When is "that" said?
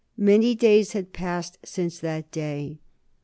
1.99-2.31